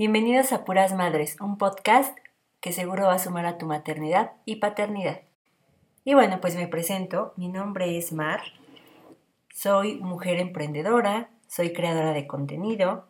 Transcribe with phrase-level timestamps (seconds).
[0.00, 2.16] Bienvenidos a Puras Madres, un podcast
[2.62, 5.20] que seguro va a sumar a tu maternidad y paternidad.
[6.06, 8.40] Y bueno, pues me presento, mi nombre es Mar,
[9.52, 13.04] soy mujer emprendedora, soy creadora de contenido,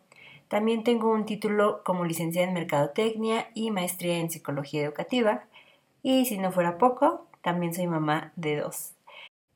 [0.49, 5.45] también tengo un título como licenciada en Mercadotecnia y maestría en Psicología Educativa,
[6.03, 8.95] y si no fuera poco, también soy mamá de dos.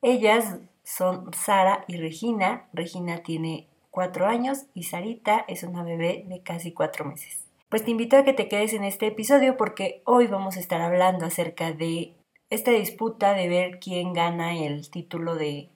[0.01, 2.69] Ellas son Sara y Regina.
[2.71, 7.45] Regina tiene cuatro años y Sarita es una bebé de casi cuatro meses.
[7.69, 10.81] Pues te invito a que te quedes en este episodio porque hoy vamos a estar
[10.81, 12.13] hablando acerca de
[12.49, 15.69] esta disputa de ver quién gana el título de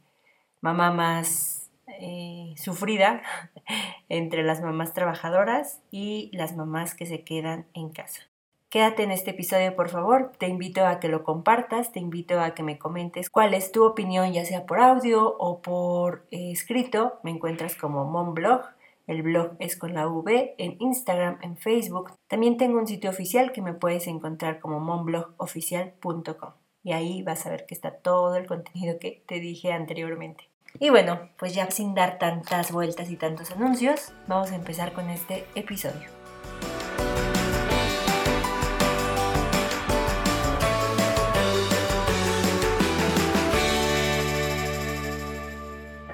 [0.59, 3.21] mamá más eh, sufrida
[4.09, 8.28] entre las mamás trabajadoras y las mamás que se quedan en casa.
[8.69, 10.31] Quédate en este episodio, por favor.
[10.37, 13.83] Te invito a que lo compartas, te invito a que me comentes cuál es tu
[13.83, 17.19] opinión, ya sea por audio o por eh, escrito.
[17.23, 18.61] Me encuentras como Monblog.
[19.07, 22.11] El blog es con la V en Instagram, en Facebook.
[22.27, 26.53] También tengo un sitio oficial que me puedes encontrar como monblogoficial.com.
[26.83, 30.47] Y ahí vas a ver que está todo el contenido que te dije anteriormente.
[30.79, 35.09] Y bueno, pues ya sin dar tantas vueltas y tantos anuncios, vamos a empezar con
[35.09, 36.18] este episodio.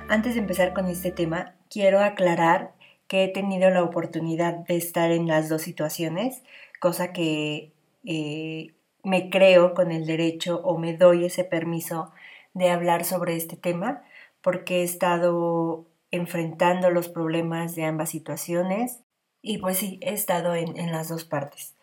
[0.07, 2.75] Antes de empezar con este tema, quiero aclarar
[3.07, 6.43] que he tenido la oportunidad de estar en las dos situaciones,
[6.79, 7.73] cosa que
[8.05, 12.11] eh, me creo con el derecho o me doy ese permiso
[12.53, 14.03] de hablar sobre este tema,
[14.41, 19.01] porque he estado enfrentando los problemas de ambas situaciones
[19.41, 21.75] y pues sí, he estado en, las dos partes.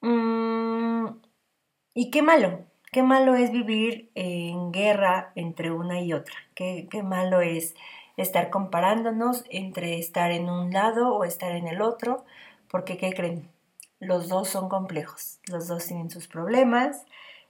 [0.00, 1.06] Mm,
[1.94, 6.34] y qué malo, Qué malo es vivir en guerra entre una y otra.
[6.54, 7.74] Qué, malo es
[8.18, 12.26] estar comparándonos entre estar en un lado o estar en el otro.
[12.70, 13.48] Porque, ¿qué creen?
[13.98, 15.38] Los dos son complejos.
[15.46, 17.06] Los dos tienen sus problemas.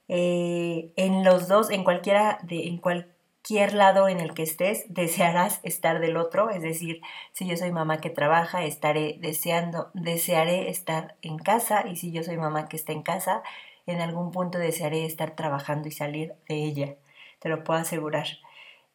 [0.06, 5.58] Eh, en los dos, en cualquiera de, en cualquier lado en el que estés, desearás
[5.64, 6.50] estar del otro.
[6.50, 7.00] Es decir,
[7.32, 11.84] si yo soy mamá que trabaja, estaré deseando, desearé estar en casa.
[11.88, 13.42] Y si yo soy mamá que está en casa,
[13.86, 16.96] en algún punto desearé estar trabajando y salir de ella,
[17.40, 18.26] te lo puedo asegurar.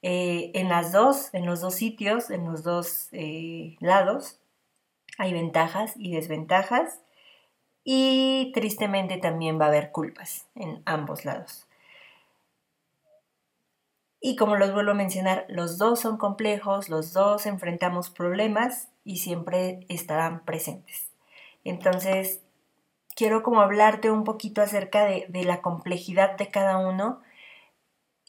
[0.01, 4.39] Eh, en las dos, en los dos sitios, en los dos eh, lados,
[5.17, 7.01] hay ventajas y desventajas
[7.83, 11.67] y tristemente también va a haber culpas en ambos lados.
[14.19, 19.17] Y como los vuelvo a mencionar, los dos son complejos, los dos enfrentamos problemas y
[19.17, 21.11] siempre estarán presentes.
[21.63, 22.41] Entonces,
[23.17, 27.19] quiero como hablarte un poquito acerca de, la complejidad de cada uno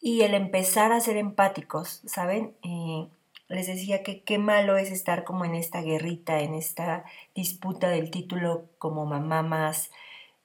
[0.00, 2.54] y el empezar a ser empáticos, ¿saben?
[2.62, 3.06] Eh,
[3.48, 7.04] les decía que qué malo es estar como en esta guerrita, en esta
[7.34, 9.90] disputa del título como mamá más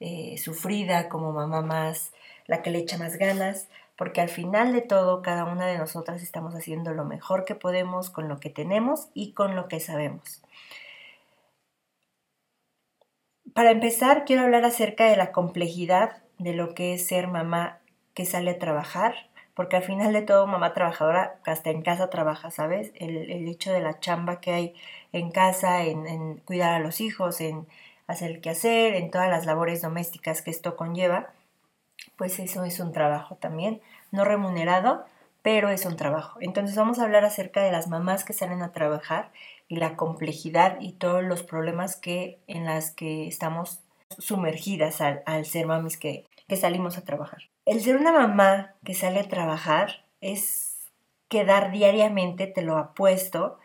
[0.02, 2.12] eh, sufrida, como mamá más
[2.46, 6.22] la que le echa más ganas, porque al final de todo cada una de nosotras
[6.22, 10.42] estamos haciendo lo mejor que podemos con lo que tenemos y con lo que sabemos.
[13.54, 17.80] Para empezar, quiero hablar acerca de la complejidad de lo que es ser mamá
[18.16, 19.14] que sale a trabajar,
[19.54, 22.92] porque al final de todo, mamá trabajadora, hasta en casa trabaja, ¿sabes?
[22.96, 24.74] El, hecho de la chamba que hay
[25.12, 27.68] en casa, en, cuidar a los hijos, en
[28.08, 31.30] hacer el quehacer, en todas las labores domésticas que esto conlleva,
[32.18, 33.82] pues eso es un trabajo también,
[34.12, 35.06] no remunerado,
[35.44, 36.40] pero es un trabajo.
[36.42, 39.30] Entonces vamos a hablar acerca de las mamás que salen a trabajar
[39.76, 43.80] la complejidad y todos los problemas que, en las que estamos
[44.18, 47.50] sumergidas al, ser mamis que, que salimos a trabajar.
[47.66, 50.92] El ser una mamá que sale a trabajar es
[51.30, 53.58] quedar diariamente, te lo apuesto,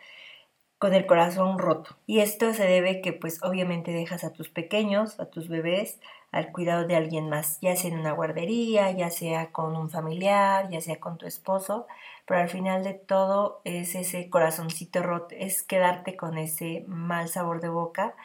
[0.79, 1.97] con el corazón roto.
[2.07, 5.99] Y esto se debe que pues obviamente dejas a tus pequeños, a tus bebés,
[6.31, 10.69] al cuidado de alguien más, ya sea en una guardería, ya sea con un familiar,
[10.69, 11.87] ya sea con tu esposo,
[12.25, 17.61] pero al final de todo es ese corazoncito roto, es quedarte con ese mal sabor
[17.61, 18.15] de boca.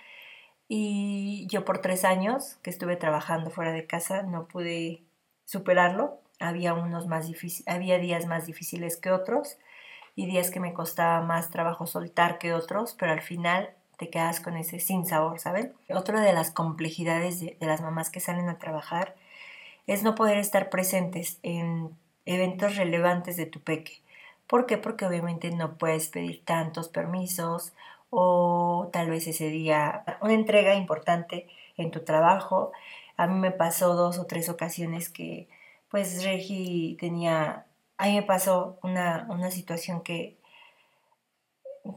[0.69, 5.02] Y yo por tres años que estuve trabajando fuera de casa no pude
[5.44, 6.20] superarlo.
[6.40, 7.31] Había unos más
[7.67, 9.58] había días más difíciles que otros
[10.17, 14.41] y días que me costaba más trabajo soltar que otros, pero al final te quedas
[14.41, 15.73] con ese sin sabor, ¿saben?
[15.91, 19.14] Otra de las complejidades de, de las mamás que salen a trabajar
[19.87, 21.91] es no poder estar presentes en
[22.26, 24.00] eventos relevantes de tu peque.
[24.46, 24.79] ¿Por qué?
[24.79, 27.73] Porque obviamente no puedes pedir tantos permisos
[28.11, 32.73] o tal vez ese día una entrega importante en tu trabajo.
[33.17, 35.49] A mí me pasó dos o tres ocasiones que
[35.90, 37.67] pues Regi tenía,
[37.99, 40.37] a mí me pasó una, una situación que,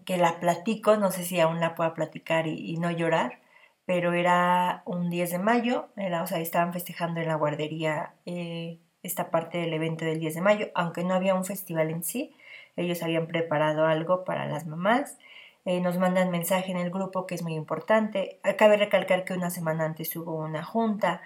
[0.06, 3.40] que la platico, no sé si aún la pueda platicar y, no llorar,
[3.86, 9.32] pero era un 10 de mayo, o sea, estaban festejando en la guardería eh, esta
[9.32, 12.36] parte del evento del 10 de mayo, aunque no había un festival en sí,
[12.78, 15.18] ellos habían preparado algo para las mamás.
[15.66, 18.40] Eh, nos mandan mensaje en el grupo que es muy importante.
[18.58, 21.22] Cabe recalcar que una semana antes hubo una junta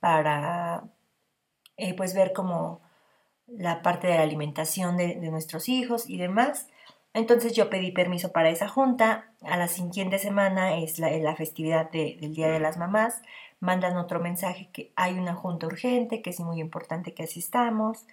[0.00, 0.84] para
[1.76, 2.82] eh, pues ver como
[3.46, 6.68] la parte de la alimentación de, nuestros hijos y demás.
[7.16, 9.32] Entonces yo pedí permiso para esa junta.
[9.40, 13.22] A la siguiente semana es la, festividad del Día de las Mamás.
[13.58, 18.06] Mandan otro mensaje que hay una junta urgente, que es muy importante que asistamos.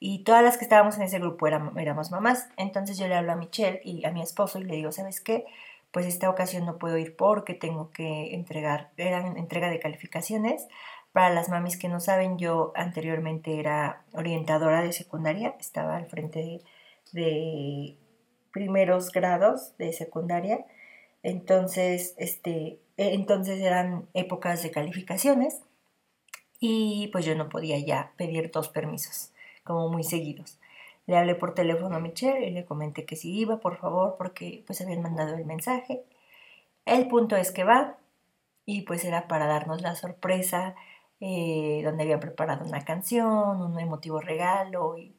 [0.00, 2.48] Y todas las que estábamos en ese grupo éramos, mamás.
[2.56, 5.44] Entonces yo le hablo a Michelle y a mi esposo y le digo, ¿sabes qué?
[5.92, 10.66] Pues esta ocasión no puedo ir porque tengo que entregar, eran entrega de calificaciones.
[11.12, 16.60] Para las mamis que no saben, yo anteriormente era orientadora de secundaria, estaba al frente
[17.12, 17.98] de,
[18.52, 20.66] primeros grados de secundaria.
[21.22, 25.62] Entonces, este, e, entonces eran épocas de calificaciones
[26.60, 29.32] y pues yo no podía ya pedir dos permisos
[29.64, 30.58] como muy seguidos.
[31.06, 34.62] Le hablé por teléfono a Michelle y le comenté que si iba, por favor, porque
[34.66, 36.04] pues habían mandado el mensaje.
[36.84, 37.96] El punto es que va
[38.66, 40.74] y pues era para darnos la sorpresa
[41.20, 45.16] eh, donde había preparado una canción, un emotivo regalo y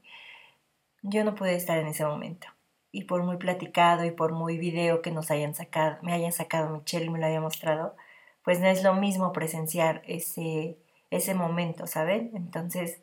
[1.01, 2.47] yo no pude estar en ese momento.
[2.91, 6.69] Y por muy platicado y por muy video que nos hayan sacado, me hayan sacado
[6.69, 7.95] Michelle y me lo haya mostrado,
[8.43, 10.77] pues no es lo mismo presenciar ese,
[11.11, 12.31] ese momento, ¿saben?
[12.33, 13.01] Entonces,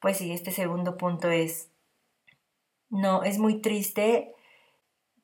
[0.00, 1.70] pues sí, este segundo punto es,
[2.88, 4.34] no, es muy triste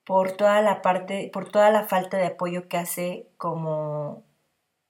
[0.05, 4.23] por toda la parte, por toda la falta de apoyo que hace como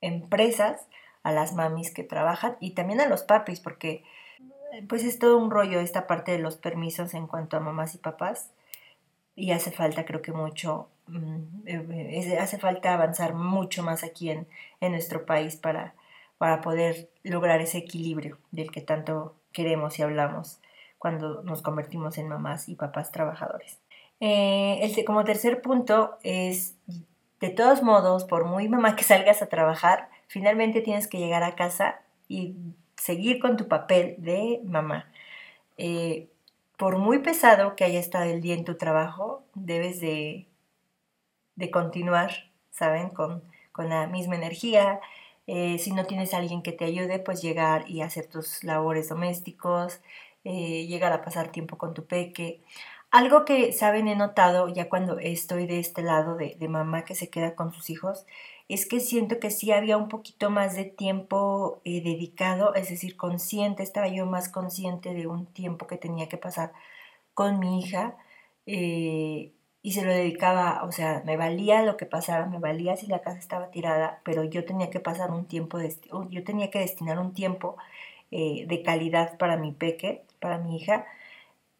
[0.03, 0.87] empresas
[1.23, 4.05] a las mamis que trabajan y también a los papis, porque
[4.89, 7.99] pues es todo un rollo esta parte de los permisos en cuanto a mamás y
[7.99, 8.51] papás
[9.37, 14.49] y hace falta creo que mucho, mm, eh, hace falta avanzar mucho más aquí en,
[14.81, 15.95] en nuestro país para,
[16.39, 20.61] para poder lograr ese equilibrio del que tanto queremos y hablamos
[20.99, 23.79] cuando nos convertimos en mamás y papás trabajadores.
[24.21, 26.75] Eh, el, como tercer punto es,
[27.41, 31.55] de todos modos, por muy mamá que salgas a trabajar, finalmente tienes que llegar a
[31.55, 32.57] casa y
[32.97, 35.07] seguir con tu papel de mamá.
[35.77, 36.29] Eh,
[36.77, 40.49] por muy pesado que haya estado el día en tu trabajo, debes de,
[41.57, 43.11] de continuar, ¿saben?
[43.11, 43.43] Con,
[43.73, 45.01] con la misma energía,
[45.47, 50.01] eh, si no tienes alguien que te ayude, pues llegar y hacer tus labores domésticos,
[50.45, 52.63] eh, llegar a pasar tiempo con tu peque.
[53.11, 57.31] Algo que, saben, he notado ya cuando estoy de este lado de, mamá que se
[57.31, 58.27] queda con sus hijos,
[58.69, 63.17] es que siento que sí había un poquito más de tiempo eh, dedicado, es decir,
[63.17, 66.73] consciente, estaba yo más consciente de un tiempo que tenía que pasar
[67.35, 68.17] con mi hija
[69.87, 73.21] y se lo dedicaba, o sea, me valía lo que pasara, me valía si la
[73.21, 75.95] casa estaba tirada, pero yo tenía que pasar un tiempo, de,
[76.29, 77.77] yo tenía que destinar un tiempo
[78.33, 81.07] eh, de calidad para mi peque, para mi hija,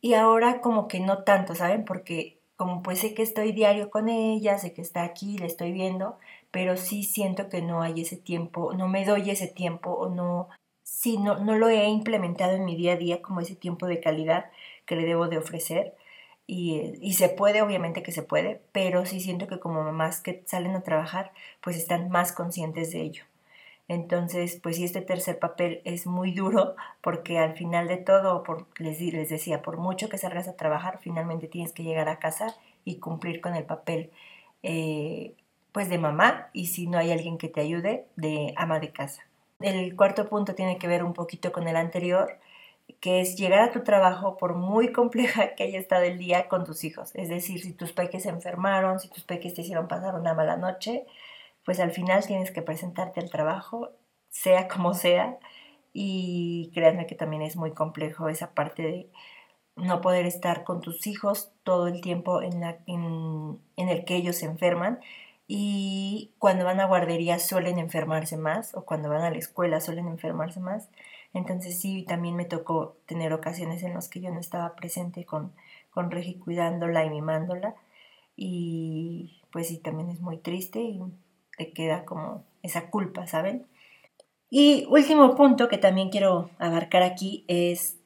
[0.01, 1.85] y ahora como que no tanto, ¿saben?
[1.85, 5.73] Porque como pues sé que estoy diario con ella, sé que está aquí, la estoy
[5.73, 6.17] viendo,
[6.57, 10.49] pero sí siento que no hay ese tiempo, no me doy ese tiempo o no,
[10.83, 14.01] sí, no, no lo he implementado en mi día a día como ese tiempo de
[14.01, 14.51] calidad
[14.87, 15.95] que le debo de ofrecer
[16.47, 20.75] y, se puede, obviamente que se puede, pero sí siento que como mamás que salen
[20.77, 23.25] a trabajar, pues están más conscientes de ello.
[23.89, 28.67] Entonces, pues sí, este tercer papel es muy duro porque al final de todo, por,
[28.79, 32.57] les, les decía, por mucho que salgas a trabajar, finalmente tienes que llegar a casa
[32.85, 34.11] y cumplir con el papel
[34.63, 35.35] eh,
[35.77, 39.27] pues de mamá y si no hay alguien que te ayude, de ama de casa.
[39.61, 42.41] El cuarto punto tiene que ver un poquito con el anterior
[42.99, 46.65] que es llegar a tu trabajo por muy compleja que haya estado el día con
[46.65, 47.11] tus hijos.
[47.15, 50.57] Es decir, si tus peques se enfermaron, si tus peques te hicieron pasar una mala
[50.57, 51.05] noche,
[51.63, 53.91] pues al final tienes que presentarte al trabajo,
[54.31, 55.37] sea como sea.
[55.93, 59.11] Y créanme que también es muy complejo esa parte de
[59.77, 62.63] no poder estar con tus hijos todo el tiempo en,
[63.77, 65.01] el que ellos se enferman.
[65.49, 70.09] Y cuando van a guardería suelen enfermarse más, o cuando van a la escuela suelen
[70.09, 70.89] enfermarse más.
[71.35, 75.53] Entonces sí, también me tocó tener ocasiones en las que yo no estaba presente con,
[75.91, 77.75] con Regi cuidándola y mimándola.
[78.37, 81.01] Y pues sí, también es muy triste y
[81.57, 83.67] te queda como esa culpa, ¿saben?
[84.51, 87.99] Y último punto que también quiero abarcar aquí es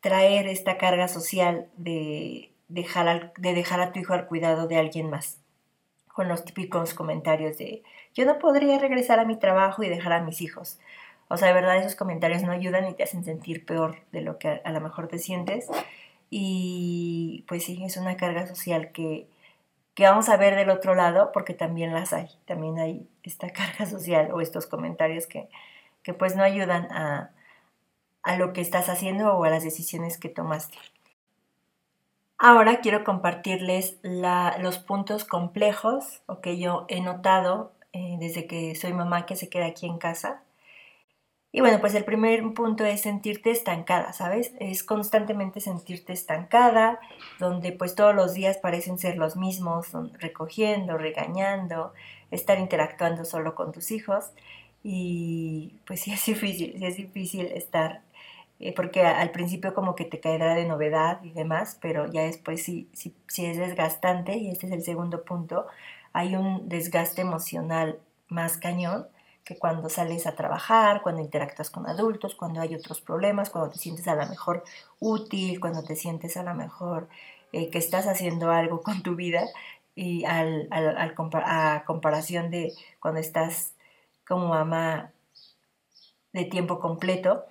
[0.00, 5.10] traer esta carga social de dejar, de dejar a tu hijo al cuidado de alguien
[5.10, 5.38] más.
[6.18, 10.20] Con los típicos comentarios de yo no podría regresar a mi trabajo y dejar a
[10.20, 10.80] mis hijos.
[11.28, 14.36] O sea, de verdad esos comentarios no ayudan y te hacen sentir peor de lo
[14.36, 15.68] que a, lo mejor te sientes.
[16.28, 19.28] Y pues sí, es una carga social que,
[19.94, 23.86] que vamos a ver del otro lado porque también las hay, también hay esta carga
[23.86, 25.48] social o estos comentarios que,
[26.02, 27.30] que pues no ayudan a,
[28.24, 30.78] a lo que estás haciendo o a las decisiones que tomaste.
[32.38, 38.92] Ahora quiero compartirles los puntos complejos o que yo he notado eh, desde que soy
[38.92, 40.42] mamá que se queda aquí en casa.
[41.50, 44.52] Y bueno, pues el primer punto es sentirte estancada, ¿sabes?
[44.60, 47.00] Es constantemente sentirte estancada,
[47.40, 49.88] donde pues todos los días parecen ser los mismos,
[50.20, 51.92] recogiendo, regañando,
[52.30, 54.30] estar interactuando solo con tus hijos.
[54.84, 58.02] Y pues sí es difícil, sí es difícil estar
[58.60, 62.62] eh, porque al principio como que te caerá de novedad y demás, pero ya después
[62.62, 65.66] sí, sí, sí es desgastante y este es el segundo punto,
[66.12, 69.06] hay un desgaste emocional más cañón
[69.44, 73.78] que cuando sales a trabajar, cuando interactúas con adultos, cuando hay otros problemas, cuando te
[73.78, 74.62] sientes a lo mejor
[75.00, 77.08] útil, cuando te sientes a lo mejor
[77.52, 79.44] eh, que estás haciendo algo con tu vida
[79.94, 83.74] y al, al, a comparación de cuando estás
[84.26, 85.12] como mamá
[86.32, 87.46] de tiempo completo,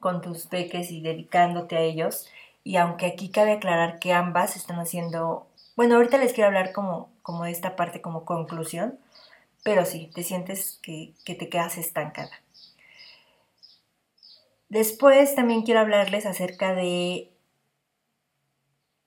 [0.00, 2.28] con tus peques y dedicándote a ellos.
[2.64, 7.10] Y aunque aquí cabe aclarar que ambas están haciendo, bueno, ahorita les quiero hablar como,
[7.22, 8.98] como de esta parte como conclusión,
[9.64, 12.30] pero sí, te sientes que, que te quedas estancada.
[14.68, 17.30] Después también quiero hablarles acerca de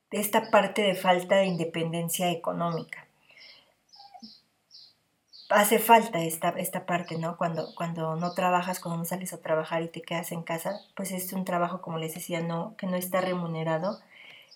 [0.10, 3.08] esta parte de falta de independencia económica
[5.52, 7.38] hace falta esta, esta parte, ¿no?
[7.38, 11.12] Cuando, cuando no trabajas, cuando no sales a trabajar y te quedas en casa, pues
[11.12, 14.00] es un trabajo, como les decía, no, que no está remunerado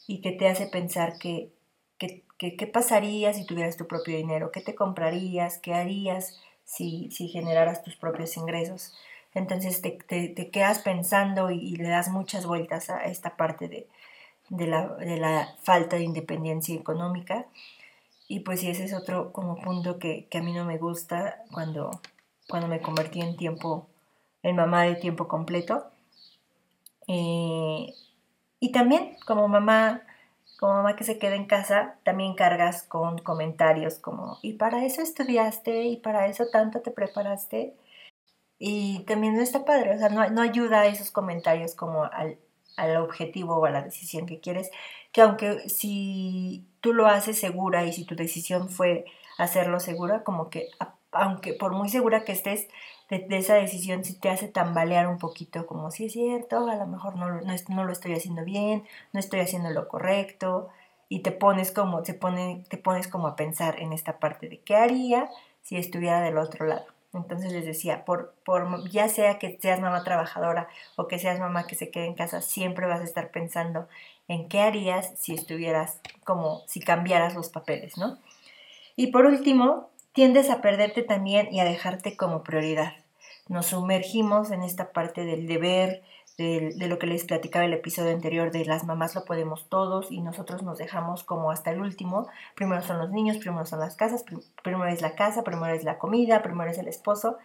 [0.07, 1.51] y que te hace pensar que,
[1.97, 7.83] qué pasaría si tuvieras tu propio dinero, qué te comprarías, qué harías si, si generaras
[7.83, 8.93] tus propios ingresos.
[9.33, 9.97] Entonces te,
[10.51, 13.87] quedas pensando y, le das muchas vueltas a esta parte de,
[14.49, 17.45] de, la, de la falta de independencia económica
[18.27, 22.01] y pues sí, ese es otro como punto que, a mí no me gusta cuando,
[22.50, 23.88] cuando me convertí en tiempo,
[24.44, 25.86] en mamá de tiempo completo.
[27.08, 27.94] Eh,
[28.60, 30.01] y también como mamá,
[30.60, 35.01] como mamá que se queda en casa, también cargas con comentarios como, y para eso
[35.01, 37.75] estudiaste, y para eso tanto te preparaste.
[38.58, 42.38] Y también no está padre, o sea, no, no ayuda esos comentarios como al,
[42.77, 44.70] al objetivo o a la decisión que quieres,
[45.12, 49.05] que aunque si tú lo haces segura y si tu decisión fue
[49.38, 50.70] hacerlo segura, como que
[51.12, 52.67] aunque por muy segura que estés
[53.10, 56.88] de, esa decisión, si te hace tambalear un poquito, como si es cierto, a lo
[56.88, 60.70] mejor no, no, no, lo estoy haciendo bien, no estoy haciendo lo correcto,
[61.08, 64.60] y te pones como, te, pone, te pones como a pensar en esta parte de
[64.60, 65.29] qué haría
[65.62, 66.94] si estuviera del otro lado.
[67.17, 71.67] Entonces les decía, por, por, ya sea que seas mamá trabajadora o que seas mamá
[71.67, 73.88] que se quede en casa, siempre vas a estar pensando
[74.27, 78.17] en qué harías si estuvieras como si cambiaras los papeles, ¿no?
[78.95, 82.93] Y por último, tiendes a perderte también y a dejarte como prioridad.
[83.48, 86.01] Nos sumergimos en esta parte del deber,
[86.37, 90.21] de, lo que les platicaba el episodio anterior de las mamás lo podemos todos y
[90.21, 92.27] nosotros nos dejamos como hasta el último.
[92.55, 94.25] Primero son los niños, primero son las casas,
[94.63, 97.37] primero es la casa, primero es la comida, primero es el esposo.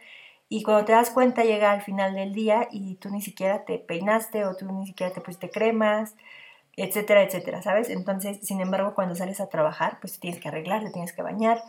[0.49, 3.79] Y cuando te das cuenta llega al final del día y tú ni siquiera te
[3.79, 6.17] peinaste o tú ni siquiera te pusiste cremas,
[6.77, 7.89] etcétera, etcétera, ¿sabes?
[7.91, 11.63] Entonces, sin embargo, cuando sales a trabajar, pues tienes que arreglar, te tienes que bañar.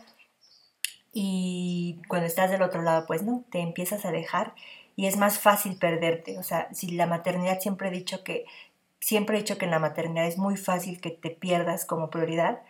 [1.12, 4.54] Y cuando estás del otro lado, pues no, te empiezas a dejar
[4.96, 6.38] y es más fácil perderte.
[6.38, 8.44] O sea, si la maternidad siempre he dicho que,
[9.00, 12.60] siempre he dicho que en la maternidad es muy fácil que te pierdas como prioridad,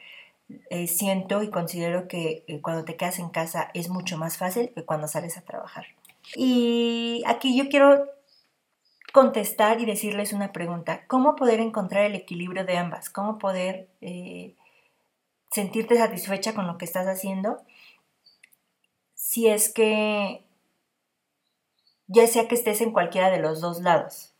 [0.70, 4.70] eh, siento y considero que eh, cuando te quedas en casa es mucho más fácil
[4.74, 5.86] que cuando sales a trabajar.
[6.36, 8.06] Y aquí yo quiero
[9.12, 11.06] contestar y decirles una pregunta.
[11.06, 13.10] ¿Cómo poder encontrar el equilibrio de ambas?
[13.10, 14.54] ¿Cómo poder eh,
[15.50, 17.58] sentirte satisfecha con lo que estás haciendo?
[19.14, 20.42] Si es que
[22.12, 24.32] ya sea que estés en cualquiera de los dos lados.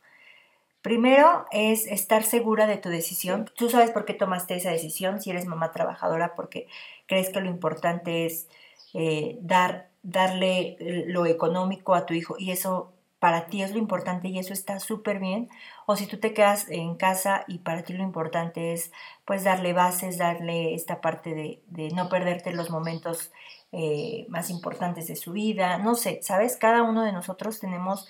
[0.82, 3.48] Primero es estar segura de tu decisión.
[3.56, 6.66] Tú sabes por qué tomaste esa decisión, si eres mamá trabajadora, porque
[7.06, 8.48] crees que lo importante es
[8.92, 10.76] eh, dar, darle
[11.06, 14.80] lo económico a tu hijo y eso para ti es lo importante y eso está
[14.80, 15.48] súper bien.
[15.86, 18.90] O si tú te quedas en casa y para ti lo importante es
[19.24, 23.30] pues darle bases, darle esta parte de, de no perderte los momentos
[23.72, 26.58] eh, más importantes de su vida, no sé, ¿sabes?
[26.58, 28.06] Cada uno de nosotros tenemos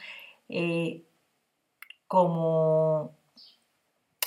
[0.49, 1.05] eh,
[2.09, 3.13] como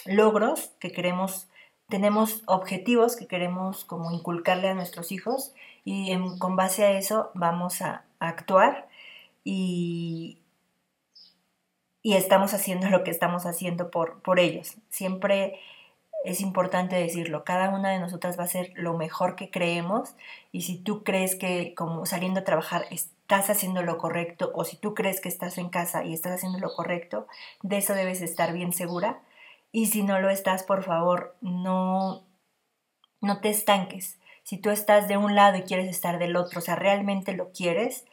[0.06, 1.50] logros que queremos,
[1.89, 7.82] tenemos objetivos que queremos como inculcarle a nuestros hijos y con base a eso vamos
[7.82, 8.88] a, actuar
[9.44, 10.39] y,
[12.01, 14.77] y estamos haciendo lo que estamos haciendo por, por ellos.
[14.89, 15.60] Siempre
[16.25, 20.15] es importante decirlo, cada una de nosotras va a hacer lo mejor que creemos
[20.51, 24.77] y si tú crees que como saliendo a trabajar estás haciendo lo correcto o si
[24.77, 27.27] tú crees que estás en casa y estás haciendo lo correcto,
[27.62, 29.22] de eso debes estar bien segura
[29.72, 32.24] y si no lo estás, por favor, no,
[33.22, 34.20] no te estanques.
[34.44, 37.51] Si tú estás de un lado y quieres estar del otro, o sea, realmente lo
[37.51, 38.05] quieres,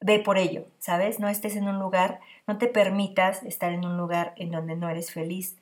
[0.00, 1.20] ve por ello, ¿sabes?
[1.20, 4.88] No estés en un lugar, no te permitas estar en un lugar en donde no
[4.88, 5.56] eres feliz,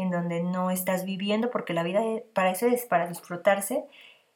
[0.00, 2.02] en donde no estás viviendo, porque la vida
[2.34, 3.84] para eso es, para disfrutarse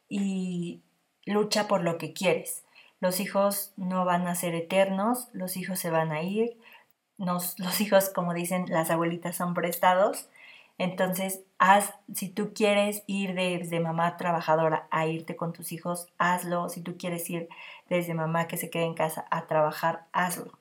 [0.09, 0.81] y
[1.25, 2.63] lucha por lo que quieres.
[2.99, 6.57] Los hijos no van a ser eternos, los hijos se van a ir,
[7.17, 10.29] los hijos, como dicen las abuelitas, son prestados
[10.77, 16.69] entonces, haz, si tú quieres ir desde mamá trabajadora a irte con tus hijos, hazlo.
[16.69, 17.47] Si tú quieres ir
[17.89, 20.59] desde mamá que se quede en casa a trabajar, hazlo.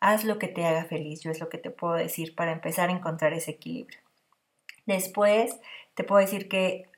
[0.00, 2.90] Haz lo que te haga feliz, yo es lo que te puedo decir para empezar
[2.90, 3.98] a encontrar ese equilibrio.
[4.86, 5.58] Después,
[5.94, 6.88] te puedo decir que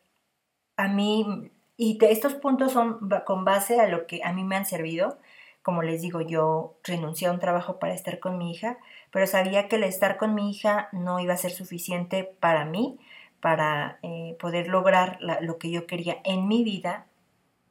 [0.76, 4.66] a mí, y estos puntos son con base a lo que a mí me han
[4.66, 5.18] servido,
[5.62, 8.78] como les digo, yo renuncié a un trabajo para estar con mi hija,
[9.10, 12.98] pero sabía que el estar con mi hija no iba a ser suficiente para mí,
[13.40, 17.06] para eh, poder lograr lo que yo quería en mi vida.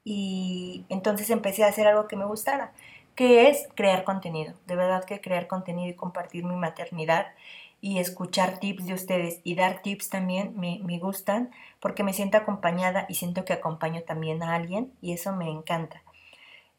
[0.04, 2.72] Y entonces empecé a hacer algo que me gustara,
[3.16, 4.54] que es crear contenido.
[4.68, 7.28] De verdad que crear contenido y compartir mi maternidad
[7.82, 12.38] y escuchar tips de ustedes y dar tips también me, me, gustan porque me siento
[12.38, 16.02] acompañada y siento que acompaño también a alguien y eso me encanta.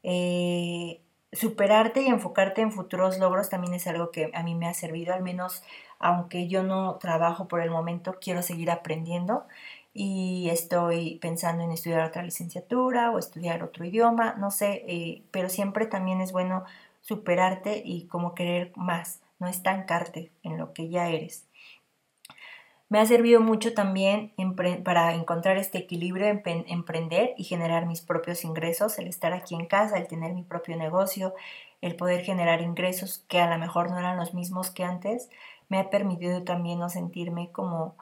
[0.03, 1.01] Eh,
[1.33, 5.15] superarte y enfocarte en futuros logros también es algo que a mí me ha servido,
[5.15, 5.63] al menos
[5.99, 9.45] aunque yo no trabajo por el momento, quiero seguir aprendiendo
[9.95, 15.49] y estoy pensando en estudiar otra licenciatura o estudiar otro idioma, no sé, eh, pero
[15.49, 16.65] siempre también es bueno
[17.03, 21.47] superarte y como querer más, no estancarte en lo que ya eres.
[22.91, 24.33] Me ha servido mucho también
[24.83, 29.67] para encontrar este equilibrio, en emprender y generar mis propios ingresos, el estar aquí en
[29.67, 31.35] casa, el tener mi propio negocio,
[31.83, 35.29] el poder generar ingresos que a lo mejor no eran los mismos que antes,
[35.69, 37.95] me ha permitido también no sentirme como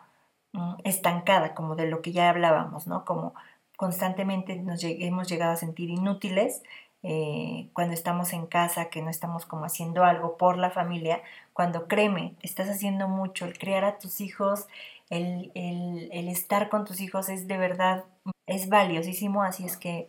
[0.53, 3.05] mm, estancada, como de lo que ya hablábamos, ¿no?
[3.05, 3.35] Como
[3.77, 6.63] constantemente nos hemos llegado a sentir inútiles
[7.09, 11.87] eh, cuando estamos en casa, que no estamos como haciendo algo por la familia, cuando
[11.87, 14.67] créeme, estás haciendo mucho, el criar a tus hijos,
[15.09, 18.07] el, el, estar con tus hijos es de verdad,
[18.47, 20.09] es valiosísimo, así es que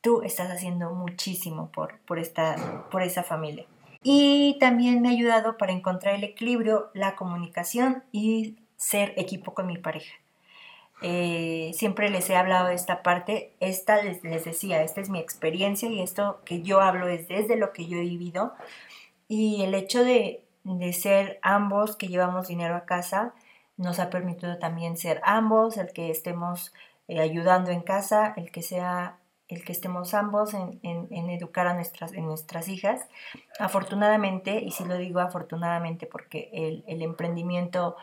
[0.00, 3.66] tú estás haciendo muchísimo por, por, esta, por esa familia.
[4.02, 9.66] Y también me ha ayudado para encontrar el equilibrio, la comunicación y ser equipo con
[9.66, 10.14] mi pareja.
[11.00, 15.20] Eh, siempre les he hablado de esta parte, esta les, les, decía, esta es mi
[15.20, 18.52] experiencia y esto que yo hablo es desde lo que yo he vivido
[19.28, 23.34] y el hecho de, de ser ambos que llevamos dinero a casa
[23.76, 26.72] nos ha permitido también ser ambos, el que estemos
[27.06, 31.72] eh, ayudando en casa, el que sea el que estemos ambos en, en, educar a
[31.72, 33.08] nuestras, en nuestras hijas.
[33.58, 37.96] Afortunadamente, y si lo digo afortunadamente porque el, el emprendimiento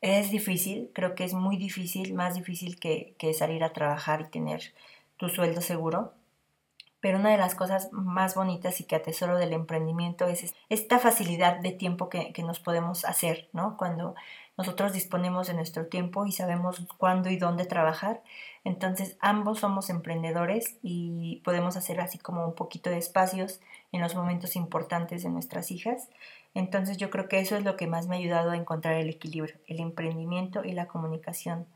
[0.00, 4.62] es difícil, creo que es muy difícil, más difícil que, salir a trabajar y tener
[5.16, 6.12] tu sueldo seguro.
[7.00, 11.60] Pero una de las cosas más bonitas y que atesoro del emprendimiento es esta facilidad
[11.60, 13.76] de tiempo que, que, nos podemos hacer, ¿no?
[13.76, 14.16] Cuando
[14.56, 18.22] nosotros disponemos de nuestro tiempo y sabemos cuándo y dónde trabajar.
[18.64, 23.60] Entonces ambos somos emprendedores y podemos hacer así como un poquito de espacios
[23.92, 26.08] en los momentos importantes de nuestras hijas
[26.54, 29.08] entonces yo creo que eso es lo que más me ha ayudado a encontrar el
[29.08, 31.66] equilibrio, el emprendimiento y la comunicación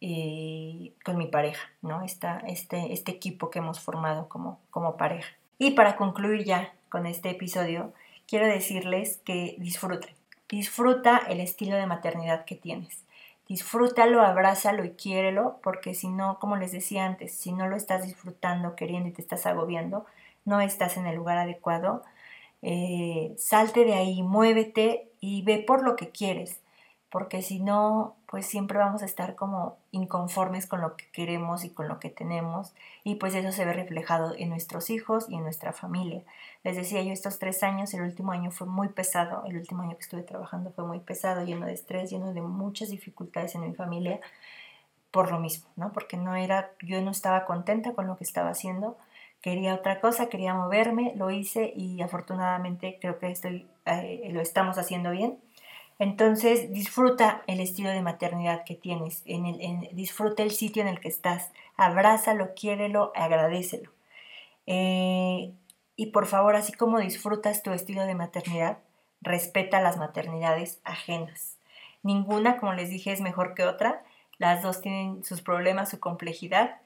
[0.00, 2.02] eh, con mi pareja, ¿no?
[2.02, 5.28] Esta, este, este equipo que hemos formado como, como pareja.
[5.58, 7.92] Y para concluir ya con este episodio,
[8.28, 10.14] quiero decirles que disfruten.
[10.48, 13.04] Disfruta el estilo de maternidad que tienes.
[13.48, 18.04] Disfrútalo, abrázalo y quiérelo, porque si no, como les decía antes, si no lo estás
[18.04, 20.06] disfrutando, queriendo y te estás agobiando,
[20.44, 22.04] no estás en el lugar adecuado
[22.62, 26.60] eh, salte de ahí, muévete y ve por lo que quieres,
[27.10, 31.70] porque si no, pues siempre vamos a estar como inconformes con lo que queremos y
[31.70, 35.42] con lo que tenemos, y pues eso se ve reflejado en nuestros hijos y en
[35.42, 36.22] nuestra familia.
[36.64, 39.96] Les decía yo, estos tres años, el último año fue muy pesado, el último año
[39.96, 43.74] que estuve trabajando fue muy pesado, lleno de estrés, lleno de muchas dificultades en mi
[43.74, 44.20] familia,
[45.10, 45.92] por lo mismo, ¿no?
[45.92, 48.98] Porque no era, yo no estaba contenta con lo que estaba haciendo,
[49.40, 54.78] quería otra cosa, quería moverme, lo hice y afortunadamente creo que estoy, eh, lo estamos
[54.78, 55.38] haciendo bien.
[55.98, 59.24] Entonces disfruta el estilo de maternidad que tienes,
[59.92, 63.90] disfruta el sitio en el que estás, abrázalo, quiérelo, agradecelo.
[64.66, 65.52] Eh,
[65.96, 68.78] y por favor, así como disfrutas tu estilo de maternidad,
[69.20, 71.56] respeta las maternidades ajenas.
[72.04, 74.04] Ninguna, como les dije, es mejor que otra
[74.38, 76.76] las dos tienen sus problemas, su complejidad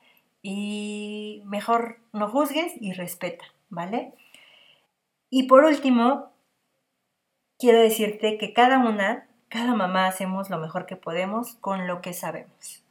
[0.42, 4.12] y mejor no juzgues y respeta, ¿vale?
[5.31, 6.33] Y por último,
[7.59, 12.12] quiero decirte que cada una, cada mamá hacemos lo mejor que podemos con lo que
[12.12, 12.83] sabemos.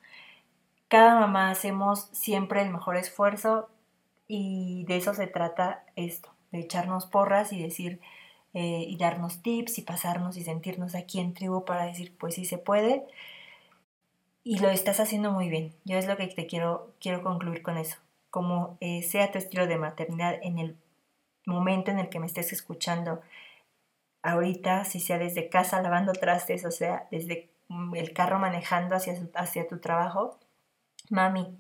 [0.88, 3.70] Cada mamá hacemos siempre el mejor esfuerzo
[4.28, 8.00] y de eso se trata esto, de echarnos porras y decir
[8.54, 12.46] eh, y darnos tips y pasarnos y sentirnos aquí en tribu para decir, pues sí
[12.46, 13.06] se puede
[14.44, 15.76] y lo estás haciendo muy bien.
[15.86, 17.98] Yo es lo que te quiero, quiero concluir con eso.
[18.30, 20.78] Como eh, sea tu estilo de maternidad en el
[21.46, 23.22] momento en el que me estés escuchando
[24.24, 29.20] ahorita, si sea desde casa lavando trastes, o sea, desde mm, el carro manejando hacia,
[29.36, 30.40] hacia tu trabajo,
[31.10, 31.58] mami,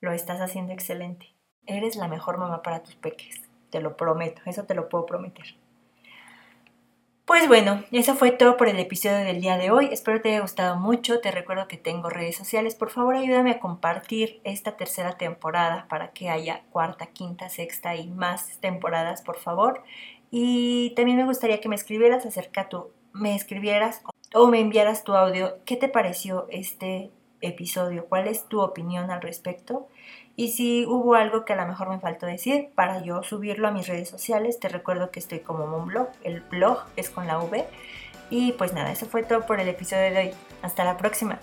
[0.00, 1.34] lo estás haciendo excelente.
[1.66, 5.46] Eres la mejor mamá para tus peques, te lo prometo, eso te lo puedo prometer.
[7.30, 9.88] Pues bueno, eso fue todo por el episodio del día de hoy.
[9.92, 11.20] Espero te haya gustado mucho.
[11.20, 12.74] Te recuerdo que tengo redes sociales.
[12.74, 18.08] Por favor, ayúdame a compartir esta tercera temporada para que haya cuarta, quinta, sexta y
[18.08, 19.84] más temporadas, por favor.
[20.32, 24.02] Y también me gustaría que me escribieras acerca tu, me escribieras
[24.34, 25.58] o me enviaras tu audio.
[25.64, 27.12] ¿Qué te pareció este
[27.42, 28.06] episodio?
[28.06, 29.86] ¿Cuál es tu opinión al respecto?
[30.40, 33.72] Y si hubo algo que a lo mejor me faltó decir para yo subirlo a
[33.72, 37.66] mis redes sociales, te recuerdo que estoy como Monblog, el blog es con la V.
[38.30, 40.30] Y pues nada, eso fue todo por el episodio de hoy.
[40.62, 41.38] Hasta la próxima.